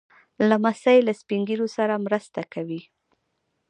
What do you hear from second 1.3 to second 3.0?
ږیرو سره مرسته کوي.